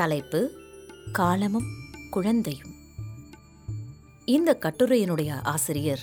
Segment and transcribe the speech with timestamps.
[0.00, 0.40] தலைப்பு
[1.12, 1.68] காலமும்
[2.10, 2.72] குழந்தையும்.
[4.24, 6.02] இந்த கட்டுரையினுடைய ஆசிரியர்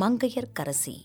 [0.00, 0.96] மங்கையர் கரசி.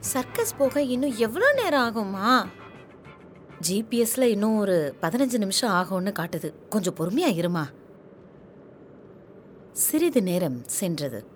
[0.00, 2.30] சர்க்கஸ் போக இன்னும் எவ்வளோ நேரம் ஆகுமா
[3.68, 6.68] ஜிபிஎஸ்ல இன்னும் ஒரு பதினஞ்சு நிமிஷம் ஆகும்னு காட்டுது.
[6.68, 7.64] கொஞ்சம் பொறுமையா இருமா?
[9.72, 11.26] சிறிது நேரம் சென்றது.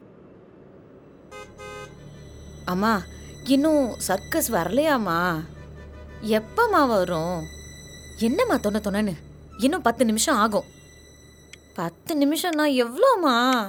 [2.64, 3.02] அம்மா
[3.44, 5.44] இன்னும் சர்க்கஸ் வரலையாம்மா?
[6.22, 7.42] எப்பம்மா வரும்?
[8.18, 9.14] என்னம்மா தொண்ண தொண்ணன்னு
[9.58, 10.64] இன்னும் பத்து நிமிஷம் ஆகும்.
[11.74, 13.66] பத்து நிமிஷம்னா எவ்வளோம்மா?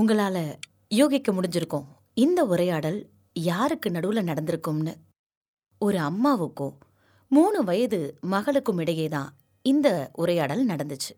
[0.00, 0.54] உங்களால
[0.88, 1.84] யோகிக்க முடிஞ்சிருக்கும்.
[2.14, 4.94] இந்த உரையாடல் யாருக்கு நடுவுல நடந்திருக்கும்னு?
[5.78, 6.78] ஒரு அம்மாவுக்கும்
[7.28, 11.12] மூணு வயது மகளுக்கும் இடையே தான் இந்த உரையாடல் நடந்துச்சு.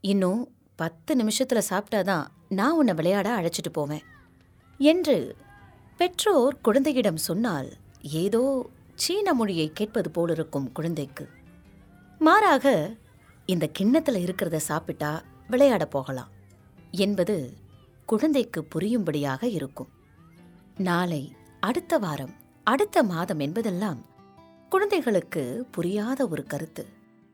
[0.00, 4.04] இன்னும் பத்து நிமிஷத்துல சாப்பிட்டாதான் நான் உன்னை விளையாட அழைச்சிட்டு போவேன்
[4.78, 5.36] என்று
[5.96, 11.28] பெற்றோர் குழந்தையிடம் சொன்னால் ஏதோ சீன மொழியை கேட்பது போலிருக்கும் குழந்தைக்கு.
[12.18, 12.94] மாறாக
[13.46, 16.30] இந்த கிண்ணத்துல இருக்கிறத சாப்பிட்டா விளையாட போகலாம்
[16.90, 17.54] என்பது
[18.06, 19.90] குழந்தைக்கு புரியும்படியாக இருக்கும்.
[20.80, 24.04] நாளை அடுத்த வாரம் அடுத்த மாதம் என்பதெல்லாம்
[24.68, 26.86] குழந்தைகளுக்கு புரியாத ஒரு கருத்து.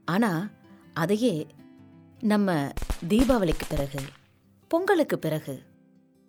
[0.04, 0.48] ஆனா
[0.94, 1.46] அதையே
[2.20, 2.68] நம்ம
[3.08, 3.98] தீபாவளிக்கு பிறகு
[4.68, 5.62] பொங்கலுக்கு பிறகு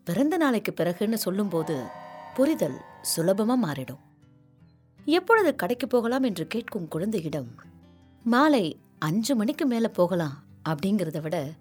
[0.03, 1.85] பிறந்த நாளைக்கு பிறகுன்னு சொல்லும்போது
[2.33, 2.77] புரிதல்
[3.15, 4.03] சுலபமா மாறிடும்.
[5.05, 7.55] எப்பொழுது கடைக்கு போகலாம் என்று கேட்கும் குழந்தையிடம்
[8.23, 11.51] மாலை அஞ்சு மணிக்கு மேல போகலாம் அப்படிங்கிறத விட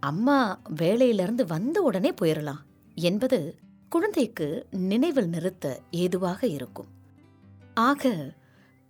[0.00, 2.62] அம்மா வேலையிலிருந்து வந்த உடனே போயிடலாம்
[2.94, 3.58] என்பது
[3.90, 6.86] குழந்தைக்கு நினைவில் நிறுத்த ஏதுவாக இருக்கும்.
[7.74, 8.32] ஆக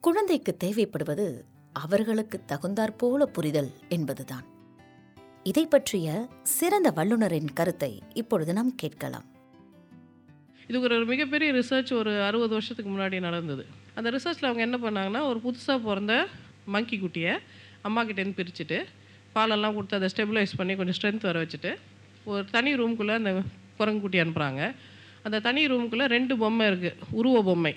[0.00, 1.40] குழந்தைக்கு தேவைப்படுவது
[1.72, 4.44] அவர்களுக்கு தகுந்தாற்போல புரிதல் என்பதுதான்.
[5.42, 9.24] இதை பற்றிய சிறந்த வல்லுனரின் கருத்தை இப்பொழுது நாம் கேட்கலாம்.
[10.66, 13.66] இது ஒரு மிகப்பெரிய ரிசர்ச் ஒரு அறுபது வருஷத்துக்கு முன்னாடி நடந்தது.
[13.94, 16.26] அந்த ரிசர்ச்சில் அவங்க என்ன பண்ணாங்கன்னா ஒரு புதுசாக பிறந்த
[16.64, 17.38] மங்கி குட்டியை
[17.80, 18.84] அம்மா கிட்டேருந்து பிரிச்சுட்டு
[19.34, 21.76] பாலெல்லாம் கொடுத்து அதை ஸ்டெபிலைஸ் பண்ணி கொஞ்சம் ஸ்ட்ரென்த் வர வச்சுட்டு
[22.24, 23.42] ஒரு தனி ரூம்குள்ளே அந்த
[23.76, 24.74] குரங்கு குட்டி அனுப்புகிறாங்க
[25.26, 27.74] அந்த தனி ரூமுக்குள்ளே ரெண்டு பொம்மை இருக்குது உருவ பொம்மை.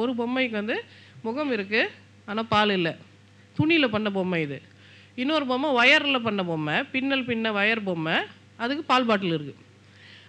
[0.00, 0.76] ஒரு பொம்மைக்கு வந்து
[1.26, 1.90] முகம் இருக்குது
[2.30, 2.92] ஆனால் பால் இல்லை.
[3.58, 4.58] துணியில் பண்ண பொம்மை இது.
[5.22, 8.16] இன்னொரு பொம்மை ஒயரில் பண்ண பொம்மை பின்னல் பின்ன ஒயர் பொம்மை
[8.62, 9.60] அதுக்கு பால் பாட்டில் இருக்குது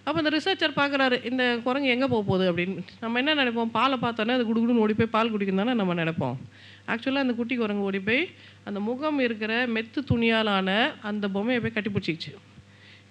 [0.06, 2.82] அப்போ இந்த ரிசர்ச்சர் பார்க்குறாரு இந்த குரங்கு எங்கே போக போகுது அப்படின்னு.
[3.02, 3.70] நம்ம என்ன நினைப்போம்?
[3.76, 6.36] பாலை பார்த்தோன்னே அது குடுகுடுன்னு ஓடி போய் பால் குடிக்கும் தானே நம்ம நினைப்போம்.
[6.92, 8.22] ஆக்சுவலாக அந்த குட்டி குரங்கு ஓடி போய்
[8.68, 10.68] அந்த முகம் இருக்கிற மெத்து துணியாலான
[11.10, 12.32] அந்த பொம்மையை போய் கட்டி பிடிச்சிக்கிச்சு.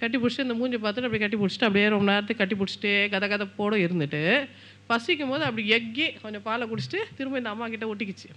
[0.02, 3.46] கட்டி பிடிச்சிட்டு இந்த மூஞ்சி பார்த்துட்டு அப்படியே கட்டி பிடிச்சிட்டு அப்படியே ரொம்ப நேரத்துக்கு கட்டி பிடிச்சிட்டே கதை கதை
[3.60, 4.24] போட இருந்துட்டு
[4.90, 8.30] பசிக்கும் போது அப்படி எக்கி கொஞ்சம் பாலை குடிச்சிட்டு திரும்ப இந்த அம்மா கிட்ட ஒட்டிக்கிச்சு.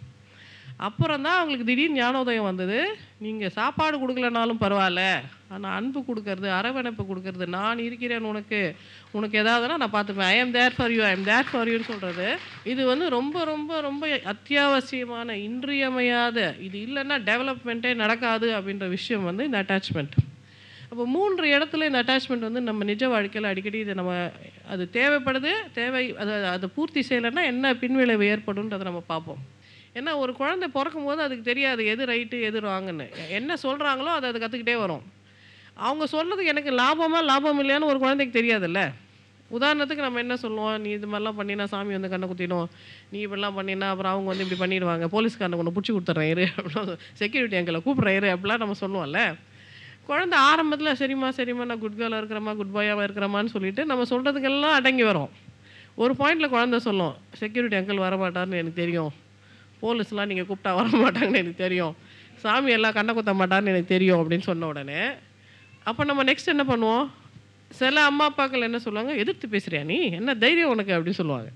[0.86, 2.76] அப்புறம் தான் அவங்களுக்கு திடீர்னு ஞானோதயம் வந்தது.
[3.24, 5.02] நீங்கள் சாப்பாடு கொடுக்கலனாலும் பரவாயில்ல.
[5.54, 8.60] ஆனால் அன்பு கொடுக்கறது அரவணைப்பு கொடுக்கறது நான் இருக்கிறேன் உனக்கு.
[9.16, 10.30] உனக்கு ஏதாவதுனா நான் பார்த்துப்பேன்.
[10.34, 12.28] I am there for you I am there for யூன்னு சொல்கிறது
[12.72, 19.60] இது வந்து ரொம்ப ரொம்ப ரொம்ப அத்தியாவசியமான இன்றியமையாத இது இல்லைன்னா டெவலப்மெண்ட்டே நடக்காது அப்படின்ற விஷயம் வந்து இந்த
[19.64, 20.16] அட்டாச்மெண்ட்
[20.91, 24.12] அப்போ மூன்று இடத்துல இந்த அட்டாச்மெண்ட் வந்து நம்ம நிஜ வாழ்க்கையில் அடிக்கடி இது நம்ம
[24.72, 29.43] அது தேவைப்படுது தேவை அது அதை பூர்த்தி செய்யலைன்னா என்ன பின்விளைவு ஏற்படும்ன்றதை நம்ம பார்ப்போம்.
[29.99, 33.06] ஏன்னா ஒரு குழந்தை பிறக்கும் போது அதுக்கு தெரியாது எது ரைட்டு எது ராங்குன்னு
[33.38, 35.04] என்ன சொல்கிறாங்களோ அதை அது கற்றுக்கிட்டே வரும்.
[35.88, 38.81] அவங்க சொல்கிறது எனக்கு லாபமாக லாபம் இல்லையான்னு ஒரு குழந்தைக்கு தெரியாதுல்ல.
[39.50, 40.75] உதாரணத்துக்கு நம்ம என்ன சொல்லுவோம்?
[40.84, 42.66] நீ இது மாதிரிலாம் பண்ணினா சாமி வந்து கண்ணை குத்திடும்.
[43.12, 45.06] நீ இப்படிலாம் பண்ணினா அப்புறம் அவங்க வந்து இப்படி பண்ணிடுவாங்க.
[45.15, 46.47] போலீஸ்காரனை கொண்டு பிடிச்சி கொடுத்துட்றேன் இரு.
[46.56, 49.22] அப்படின்னு செக்யூரிட்டி அங்கில் கூப்பிட்றேன் இரு அப்படிலாம் நம்ம சொல்லுவோம்ல.
[50.08, 55.02] குழந்தை ஆரம்பத்தில் சரிம்மா சரிம்மா நான் குட் கேர்ளாக இருக்கிறமா குட் பாயாக இருக்கிறமான்னு சொல்லிட்டு நம்ம சொல்கிறதுக்கெல்லாம் அடங்கி
[55.02, 55.28] வரும்.
[55.94, 59.12] ஒரு பாயிண்டில் குழந்தை சொல்லும் செக்யூரிட்டி அங்கிள் வரமாட்டார்னு எனக்கு தெரியும்.
[59.82, 61.96] போலீஸ்லாம் நீங்கள் கூப்பிட்டா வரமாட்டாங்கன்னு எனக்கு தெரியும்.
[62.37, 65.08] சாமி எல்லாம் கண்ணை குத்த மாட்டார்னு எனக்கு தெரியும் அப்படின்னு சொன்ன உடனே
[65.84, 67.10] அப்போ நம்ம நெக்ஸ்ட் என்ன பண்ணுவோம்?
[67.70, 69.19] சில அம்மா அப்பாக்கள் என்ன சொல்லுவாங்க?
[69.19, 70.10] எதிர்த்து பேசுகிறியா நீ?
[70.10, 70.99] என்ன தைரியம் உனக்கு?
[70.99, 71.50] அப்படின்னு சொல்லுவாங்க.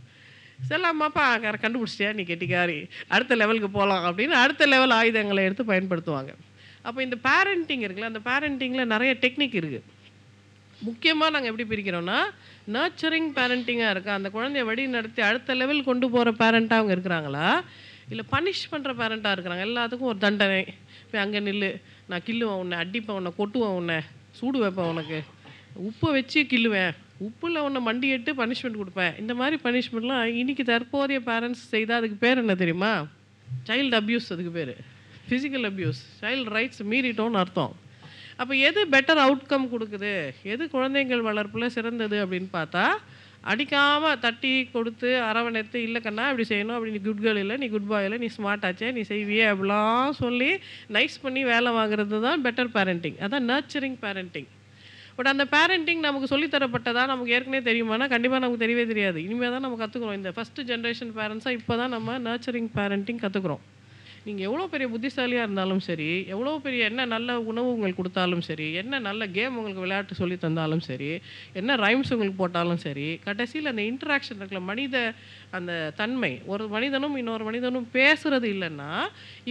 [0.63, 2.13] சில அம்மா அப்பா "க- கண்டுபிடிச்சிட்டியா?
[2.13, 2.89] நீ கெட்டிக்காரி.
[3.09, 6.35] அடுத்த லெவலுக்கு போகலாம் அப்படின்னு அடுத்த லெவல் ஆயுதங்களை எடுத்து பயன்படுத்துவாங்க.
[6.87, 9.89] அப்போ இந்த பேரண்டிங் இருக்குல்ல அந்த பேரண்டிங்கில் நிறைய டெக்னிக் இருக்குது
[10.79, 12.19] முக்கியமாக நாங்கள் எப்படி பிரிக்கிறோன்னா
[12.75, 17.47] நர்ச்சரிங் பேரண்டிங்காக இருக்கா அந்த குழந்தைய வழி நடத்தி அடுத்த லெவல் கொண்டு போகிற பேரண்ட்டாக அவங்க இருக்கிறாங்களா
[18.13, 20.63] இல்லை பனிஷ் பண்ணுற பேரண்ட்டாக இருக்கிறாங்க எல்லாத்துக்கும் ஒரு தண்டனை.
[21.11, 21.71] போய் அங்கே நில்லு
[22.11, 23.99] நான் கில்லுவேன் உன்னை அடிப்பேன் உன்னை கொட்டுவேன் உன்னை
[24.39, 25.19] சூடு வைப்பேன் உனக்கு
[25.89, 26.93] உப்பை வச்சு கில்லுவேன்
[27.27, 29.13] உப்பில் உன்னை மண்டி எட்டு பனிஷ்மெண்ட் கொடுப்பேன்.
[29.23, 32.93] இந்த மாதிரி பனிஷ்மெண்ட்லாம் இன்றைக்கி தற்போதைய பேரண்ட்ஸ் செய்தால் அதுக்கு பேர் என்ன தெரியுமா?
[33.69, 34.75] சைல்டு அப்யூஸ் அதுக்கு பேர்.
[35.33, 37.75] ஃபிசிக்கல் அப்யூஸ் சைல்டு ரைட்ஸ் மீறிட்டோன்னு அர்த்தம்.
[38.41, 40.15] அப்போ எது பெட்டர் அவுட்கம் கொடுக்குது?
[40.53, 42.85] எது குழந்தைங்கள் வளர்ப்பில் சிறந்தது அப்படின்னு பார்த்தா
[43.51, 46.77] அடிக்காமல் தட்டி கொடுத்து அரவணைத்து இல்லை கண்ணா இப்படி செய்யணும்.
[46.77, 47.57] அப்படி நீ குட் கேர்ள் இல்லை.
[47.63, 48.19] நீ குட் பாய் இல்லை.
[48.25, 48.91] நீ ஸ்மார்ட் ஆச்சே.
[48.97, 50.51] நீ செய்வியே அப்படிலாம் சொல்லி
[50.97, 54.49] நைஸ் பண்ணி வேலை வாங்குறது தான் பெட்டர் பேரண்டிங் அதான் நர்ச்சரிங் பேரண்டிங்
[55.17, 59.19] பட் அந்த பேரண்டிங் நமக்கு சொல்லித்தரப்பட்டதா நமக்கு ஏற்கனவே தெரியுமானா கண்டிப்பாக நமக்கு தெரியவே தெரியாது.
[59.27, 63.65] இனிமேல் தான் நம்ம கற்றுக்குறோம் இந்த ஃபஸ்ட்டு ஜென்ரேஷன் பேரண்ட்ஸாக இப்போ தான் நம்ம நர்ச்சரிங் பேரண்டிங் கற்றுக்குறோம்
[64.27, 69.01] நீங்கள் எவ்வளோ பெரிய புத்திசாலியாக இருந்தாலும் சரி எவ்வளோ பெரிய என்ன நல்ல உணவு உங்களுக்கு கொடுத்தாலும் சரி என்ன
[69.07, 71.11] நல்ல கேம் உங்களுக்கு விளையாட்டு சொல்லி தந்தாலும் சரி
[71.61, 74.97] என்ன ரைம்ஸ் உங்களுக்கு போட்டாலும் சரி கடைசியில் அந்த இன்ட்ராக்ஷன் இருக்கல மனித
[75.59, 76.33] அந்த தன்மை.
[76.53, 78.91] ஒரு மனிதனும் இன்னொரு மனிதனும் பேசுறது இல்லைன்னா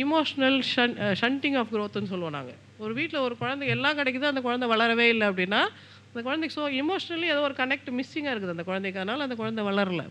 [0.04, 4.68] இமோஷ்னல் ஷன் ஷண்டிங் ஆஃப் க்ரோத்துன்னு சொல்லுவோம் நாங்கள் ஒரு வீட்டில் ஒரு குழந்தை எல்லாம் கிடைக்குது அந்த குழந்தை
[4.74, 5.62] வளரவே இல்லை அப்படின்னா
[6.08, 9.02] அந்த குழந்தைக்கு ஸோ இமோஷ்னலி ஏதோ ஒரு கனெக்ட் மிஸ்ஸிங்காக இருக்குது அந்த குழந்தைக்கு.
[9.02, 10.04] அதனால் அந்த குழந்தை வளரல.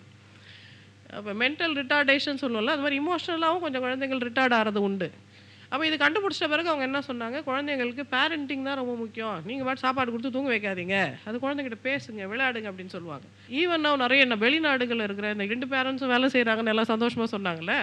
[1.16, 5.08] அப்போ மென்டல் ரிட்டார்டேஷன் சொல்லுவோம்ல அது மாதிரி இமோஷனலாகவும் கொஞ்சம் குழந்தைகள் ரிட்டார்ட் ஆகிறது உண்டு.
[5.72, 7.38] அப்போ இது கண்டுபிடிச்ச பிறகு அவங்க என்ன சொன்னாங்க?
[7.48, 9.36] குழந்தைங்களுக்கு பேரண்டிங் தான் ரொம்ப முக்கியம்.
[9.48, 10.96] நீங்கள் பாட்டு சாப்பாடு கொடுத்து தூங்க வைக்காதீங்க.
[11.28, 13.26] அது குழந்தைகிட்ட பேசுங்க விளையாடுங்க அப்படின்னு சொல்லுவாங்க.
[13.60, 17.76] ஈவன் நான் நிறைய என்ன வெளிநாடுகளில் இருக்கிற இந்த ரெண்டு பேரண்ட்ஸும் வேலை செய்கிறாங்கன்னு எல்லாம் சந்தோஷமாக சொன்னாங்கல்ல?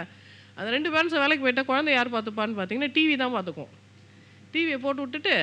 [0.58, 3.72] அந்த ரெண்டு பேரண்ட்ஸும் வேலைக்கு போயிட்டால் குழந்தை யார் பார்த்துப்பான்னு பார்த்தீங்கன்னா டிவி தான் பார்த்துக்கும்.
[4.56, 5.36] டிவியை போட்டு விட்டுட்டு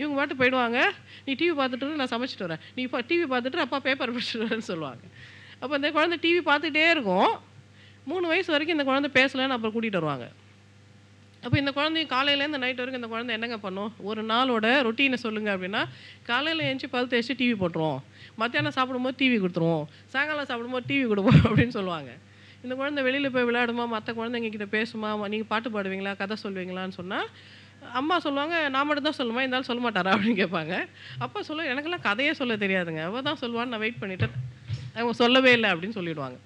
[0.00, 0.78] இவங்க பாட்டு போயிடுவாங்க.
[1.26, 2.62] நீ டிவி பார்த்துட்டு நான் சமைச்சிட்டு வரேன்.
[2.76, 5.02] நீ இப்போ டிவி பார்த்துட்டு அப்பா பேப்பர் படிச்சுட்டு வரேன்னு சொல்லுவாங்க.
[5.62, 7.30] அப்போ இந்த குழந்தை டிவி பார்த்துட்டே இருக்கும்.
[8.10, 10.26] மூணு வயசு வரைக்கும் இந்த குழந்தை பேசலைன்னு அப்புறம் கூட்டிகிட்டு வருவாங்க.
[11.44, 13.90] அப்போ இந்த குழந்தையும் காலையிலேருந்து நைட் வரைக்கும் இந்த குழந்தை என்னங்க பண்ணும்?
[14.08, 15.82] ஒரு நாளோட ரொட்டீனை சொல்லுங்கள் அப்படின்னா
[16.28, 18.00] காலையில் எழுந்துச்சி பல் தேய்ச்சி டிவி போட்டுருவோம்.
[18.40, 19.84] மத்தியானம் சாப்பிடும்போது டிவி கொடுத்துருவோம்.
[20.14, 22.10] சாயங்காலம் சாப்பிடும்போது டிவி கொடுப்போம் அப்படின்னு சொல்லுவாங்க.
[22.64, 23.84] இந்த குழந்தை வெளியில் போய் விளையாடுமா?
[23.94, 25.10] மற்ற குழந்தைங்க கிட்ட பேசுமா?
[25.34, 26.14] நீங்கள் பாட்டு பாடுவீங்களா?
[26.22, 27.28] கதை சொல்லுவீங்களான்னு சொன்னால்
[28.00, 30.12] அம்மா சொல்லுவாங்க நான் மட்டும் தான் சொல்லுவேன் இருந்தாலும் சொல்ல மாட்டாரா?
[30.14, 30.74] அப்படின்னு கேட்பாங்க.
[31.24, 33.02] அப்பா சொல்ல எனக்கெல்லாம் கதையே சொல்ல தெரியாதுங்க.
[33.10, 34.36] அவள் தான் சொல்லுவான்னு நான் வெயிட் பண்ணிவிட்டேன்
[34.98, 36.38] அவங்க சொல்லவே இல்லை அப்படின்னு சொல்லிடுவாங்க.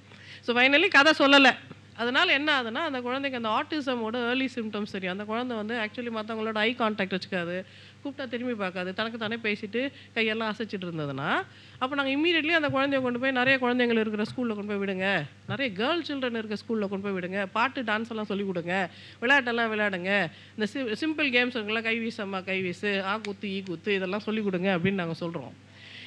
[0.46, 1.54] ஸோ ஃபைனலி கதை சொல்லலை.
[2.02, 5.14] அதனால் என்ன ஆகுதுன்னா அந்த குழந்தைக்கு அந்த ஆட்டிசமோட ஏர்லி சிம்டம்ஸ் தெரியும்.
[5.16, 7.56] அந்த குழந்தை வந்து ஆக்சுவலி மற்றவங்களோட ஐ கான்டாக்ட் வச்சுக்காது
[8.02, 9.80] கூப்பிட்டா திரும்பி பார்க்காது தனக்கு தானே பேசிட்டு
[10.14, 11.28] கையெல்லாம் அசைச்சிட்டு இருந்ததுன்னா
[11.80, 15.08] அப்போ நாங்கள் இம்மீடியட்லி அந்த குழந்தைய கொண்டு போய் நிறைய குழந்தைங்கள் இருக்கிற ஸ்கூலில் கொண்டு போய் விடுங்க.
[15.52, 17.40] நிறைய கேர்ள் சில்ட்ரன் இருக்க ஸ்கூலில் கொண்டு போய் விடுங்க.
[17.56, 18.74] பாட்டு டான்ஸ் எல்லாம் சொல்லிக் கொடுங்க.
[19.22, 20.12] விளையாட்டெல்லாம் விளையாடுங்க.
[20.56, 24.48] இந்த சி சிம்பிள் கேம்ஸ் இருக்குல்ல கை வீசம்மா கை வீசு ஆ குத்து ஈ குத்து இதெல்லாம் சொல்லிக்
[24.48, 25.52] கொடுங்க அப்படின்னு நாங்கள் சொல்கிறோம்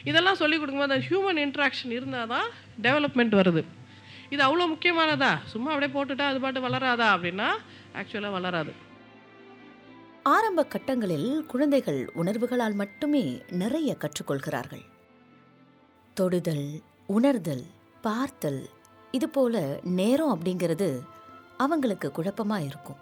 [0.03, 2.47] இதெல்லாம் சொல்லிக் கொடுக்கும்போது அந்த ஹியூமன் இன்ட்ராக்ஷன் இருந்தால் தான்
[2.81, 3.63] டெவலப்மெண்ட் வருது.
[4.29, 5.38] இது அவ்வளோ முக்கியமானதா?
[5.45, 7.50] சும்மா அப்படியே போட்டுட்டா அது பாட்டு வளராதா அப்படின்னா
[7.94, 8.73] ஆக்சுவலாக வளராது.
[10.23, 14.83] ஆரம்ப கட்டங்களில் குழந்தைகள் உணர்வுகளால் மட்டுமே நிறைய கற்றுக்கொள்கிறார்கள்.
[16.13, 16.67] தொடுதல்
[17.07, 17.65] உணர்தல்
[18.01, 18.69] பார்த்தல்
[19.11, 21.00] இது போல நேரம் அப்படிங்கிறது
[21.57, 23.01] அவங்களுக்கு குழப்பமா இருக்கும்.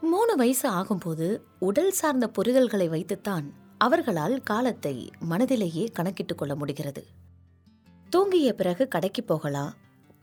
[0.00, 3.46] மூணு வயசு ஆகும்போது உடல் சார்ந்த புரிதல்களை வைத்துத்தான்
[3.82, 7.06] அவர்களால் காலத்தை மனதிலேயே கணக்கிட்டுக் கொள்ள முடிகிறது.
[8.16, 9.74] தூங்கிய பிறகு கடைக்கு போகலாம்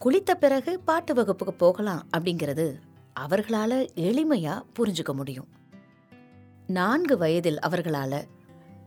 [0.06, 2.80] குளித்த பிறகு பாட்டு வகுப்புக்கு போகலாம் அப்படிங்கிறது
[3.20, 5.48] அவர்களால எளிமையா புரிஞ்சுக்க முடியும்.
[6.68, 8.28] நான்கு வயதில் அவர்களால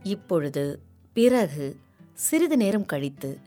[0.03, 0.83] இப்பொழுது
[1.13, 1.77] பிறகு
[2.15, 3.39] சிறிது நேரம் கழித்து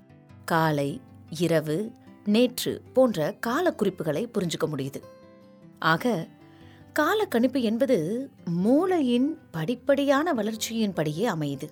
[0.46, 1.92] காலை இரவு
[2.26, 5.02] நேற்று போன்ற கால குறிப்புகளை புரிஞ்சுக்க முடியுது.
[5.80, 6.28] ஆக
[7.00, 11.70] காலக்கணிப்பு என்பது மூளையின் படிப்படியான வளர்ச்சியின்படியே அமையுது.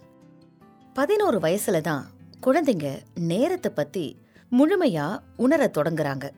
[0.94, 2.08] பதினோரு வயசுல தான்
[2.42, 4.18] குழந்தைங்க நேரத்தை பத்தி
[4.52, 6.30] முழுமையா உணரத் தொடங்குறாங்க.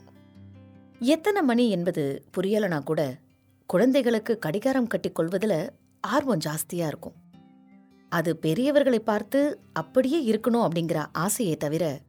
[1.00, 3.18] எத்தனை மணி என்பது புரியலனா கூட
[3.66, 5.72] குழந்தைகளுக்கு கடிகாரம் கட்டி கொள்வதில்
[6.02, 7.14] ஆர்வம் ஜாஸ்தியா இருக்கும்.
[8.10, 12.00] அது பெரியவர்களை பார்த்து அப்படியே இருக்கணும் அப்படிங்கிற ஆசையை தவிர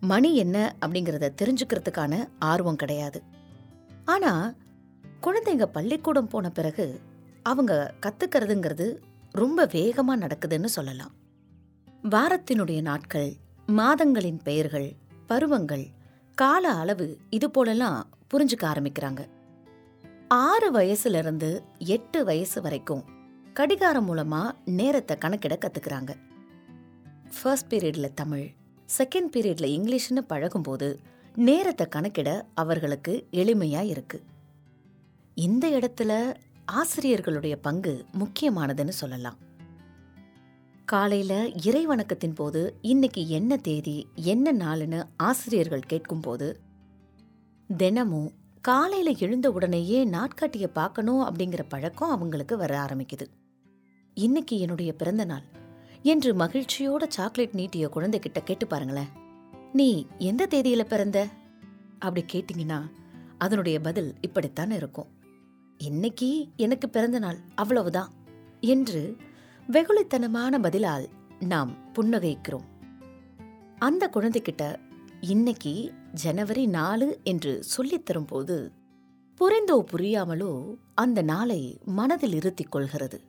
[0.00, 3.22] மணி என்ன அப்படிங்கறத தெரிஞ்சுக்கிறதுக்கான ஆர்வம் கிடையாது.
[4.04, 4.54] ஆனா
[5.22, 7.00] குழந்தைங்க பள்ளிக்கூடம் போன பிறகு
[7.42, 8.86] அவங்க கத்துக்கிறதுங்கிறது
[9.32, 11.12] ரொம்ப வேகமாக நடக்குதுன்னு சொல்லலாம்.
[12.10, 13.36] வாரத்தினுடைய நாட்கள்
[13.66, 14.96] மாதங்களின் பெயர்கள்
[15.26, 15.84] பருவங்கள்
[16.34, 19.20] கால அளவு இது போலெல்லாம் புரிஞ்சுக்க ஆரம்பிக்கிறாங்க.
[20.28, 23.04] ஆறு வயசுலேருந்து எட்டு வயசு வரைக்கும்
[23.52, 26.12] கடிகாரம் மூலமாக நேரத்தை கணக்கிட கற்றுக்கிறாங்க
[27.34, 28.48] ஃபர்ஸ்ட் பீரியடில் தமிழ்
[28.98, 31.00] செகண்ட் பீரியடில் இங்கிலீஷ்னு பழகும்போது
[31.36, 34.38] நேரத்தை கணக்கிட அவர்களுக்கு எளிமையாக இருக்குது
[35.40, 36.34] இந்த இடத்துல
[36.72, 39.36] ஆசிரியர்களுடைய பங்கு முக்கியமானதுன்னு சொல்லலாம்.
[40.84, 46.60] காலையில் இறை வணக்கத்தின் போது இன்னைக்கு என்ன தேதி என்ன நாளுன்னு ஆசிரியர்கள் கேட்கும்போது
[47.76, 53.26] தினமும் காலையில் எழுந்த உடனேயே நாட்காட்டியை பார்க்கணும் அப்படிங்கிற பழக்கம் அவங்களுக்கு வர ஆரம்பிக்குது.
[54.14, 55.44] இன்னைக்கு என்னுடைய பிறந்த நாள்.
[56.02, 59.08] என்று மகிழ்ச்சியோட சாக்லேட் நீட்டிய குழந்தைகிட்ட கேட்டு பாருங்களேன்.
[59.72, 61.26] நீ எந்த தேதியில் பிறந்த?
[61.98, 62.82] அப்படி கேட்டிங்கன்னா
[63.38, 65.18] அதனுடைய பதில் இப்படித்தான் இருக்கும்.
[65.84, 68.12] இன்னைக்கு எனக்கு பிறந்த நாள் அவ்வளவுதான்
[68.60, 69.16] என்று
[69.72, 71.08] வெகுளித்தனமான பதிலால்
[71.40, 72.64] நாம் புன்னகைக்கிறோம்.
[73.78, 74.76] அந்த குழந்தைகிட்ட
[75.20, 78.72] இன்னைக்கு ஜனவரி நாலு என்று சொல்லித் தரும்போது
[79.34, 83.20] புரிந்தோ புரியாமலோ அந்த நாளை மனதில் இருத்திக் கொள்கிறது.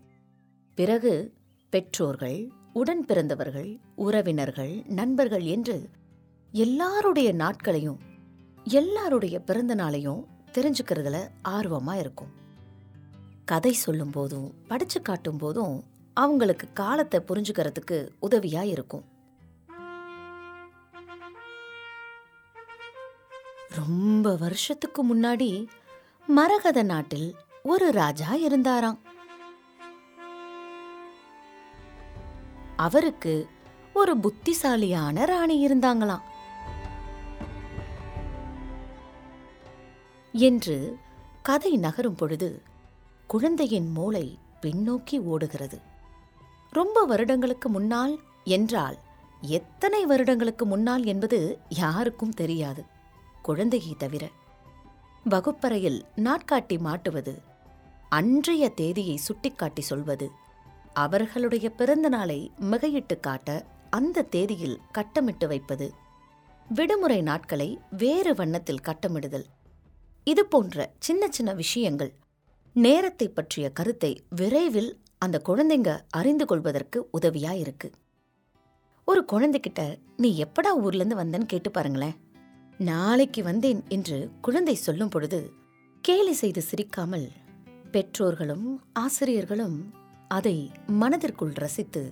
[0.75, 1.33] பிறகு
[1.69, 5.89] பெற்றோர்கள் உடன் பிறந்தவர்கள் உறவினர்கள் நண்பர்கள் என்று
[6.51, 7.99] எல்லாருடைய நாட்களையும்
[8.63, 11.17] எல்லாருடைய பிறந்த நாளையும் தெரிஞ்சுக்கிறதுல
[11.49, 12.39] ஆர்வமா இருக்கும்.
[13.45, 15.83] கதை சொல்லும் போதும் படிச்சு காட்டும் போதும்
[16.13, 19.05] அவங்களுக்கு காலத்தை புரிஞ்சுக்கிறதுக்கு உதவியா இருக்கும்.
[23.75, 25.67] ரொம்ப வருஷத்துக்கு முன்னாடி
[26.27, 28.99] மரகத நாட்டில் ஒரு ராஜா இருந்தாராம்.
[32.75, 33.47] அவருக்கு
[33.93, 36.21] ஒரு புத்திசாலியான ராணி இருந்தாங்களாம்.
[40.31, 40.97] என்று
[41.41, 42.61] கதை நகரும் பொழுது
[43.31, 45.79] குழந்தையின் மூளை பின்னோக்கி ஓடுகிறது.
[46.69, 48.97] ரொம்ப வருடங்களுக்கு முன்னால் என்றால்
[49.41, 52.83] எத்தனை வருடங்களுக்கு முன்னால் என்பது யாருக்கும் தெரியாது.
[53.41, 54.29] குழந்தையை தவிர.
[55.23, 57.41] வகுப்பறையில் நாட்காட்டி மாட்டுவது
[58.09, 60.31] அன்றைய தேதியை சுட்டிக்காட்டி சொல்வது
[60.93, 65.93] அவர்களுடைய பிறந்த நாளை மிகையிட்டு காட்ட அந்த தேதியில் கட்டமிட்டு வைப்பது
[66.67, 69.47] விடுமுறை நாட்களை வேறு வண்ணத்தில் கட்டமிடுதல்.
[70.23, 72.13] இது போன்ற சின்ன சின்ன விஷயங்கள்
[72.75, 77.91] நேரத்தை பற்றிய கருத்தை விரைவில் அந்த குழந்தைங்க அறிந்து கொள்வதற்கு உதவியா இருக்கு
[79.05, 82.15] ஒரு குழந்தைகிட்ட நீ எப்படா ஊர்ல இருந்து வந்தேன்னு கேட்டு பாருங்களேன்.
[82.77, 85.51] நாளைக்கு வந்தேன் என்று குழந்தை சொல்லும் பொழுது
[86.01, 87.27] கேலி செய்து சிரிக்காமல்
[87.91, 89.93] பெற்றோர்களும் ஆசிரியர்களும்
[90.27, 92.11] அதை மனதிற்குள் ரசித்து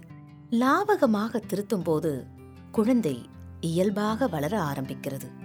[0.51, 2.25] லாவகமாக திருத்தும் போது
[2.71, 3.25] குழந்தை
[3.61, 5.38] இயல்பாக வளர ஆரம்பிக்கிறது.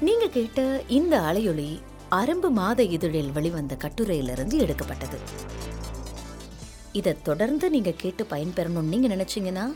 [0.00, 1.80] நீங்க கேட்ட இந்த அலையொலி
[2.10, 5.18] அரும்பு மாத இதழில் வெளிவந்த கட்டுரையிலிருந்து எடுக்கப்பட்டது.
[6.92, 9.74] இதை தொடர்ந்து நீங்க கேட்டு பயன்பெறணும்னு நீங்க நினைச்சீங்கன்னா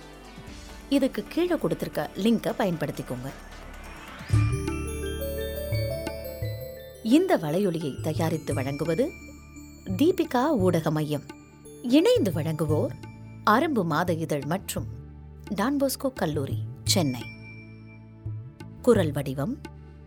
[0.88, 3.28] இதுக்கு கீழே கொடுத்துருக்க லிங்கை பயன்படுத்திக்கோங்க.
[7.02, 9.10] இந்த வலையொலியை தயாரித்து வழங்குவது
[9.84, 11.26] தீபிகா ஊடக மையம்
[11.82, 12.94] இணைந்து வழங்குவோர்
[13.44, 14.86] அரும்பு மாத இதழ் மற்றும்
[15.54, 17.22] டான்போஸ்கோ கல்லூரி சென்னை.
[18.82, 19.60] குரல் வடிவம்